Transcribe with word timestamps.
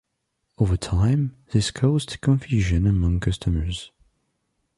Over 0.57 0.77
time, 0.77 1.35
this 1.51 1.69
caused 1.69 2.21
confusion 2.21 2.87
among 2.87 3.19
customers. 3.19 3.91